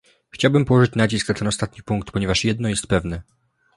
Chciałbym 0.29 0.65
położyć 0.65 0.95
nacisk 0.95 1.29
na 1.29 1.35
ten 1.35 1.47
ostatni 1.47 1.83
punkt, 1.83 2.11
ponieważ 2.11 2.45
jedno 2.45 2.69
jest 2.69 2.87
pewne 2.87 3.21